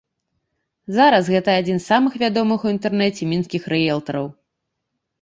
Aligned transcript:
Зараз 0.99 1.29
гэта 1.35 1.49
адзін 1.65 1.77
з 1.79 1.85
самых 1.93 2.13
вядомых 2.23 2.59
у 2.69 2.75
інтэрнэце 2.75 3.31
мінскіх 3.37 3.73
рыэлтараў. 3.79 4.27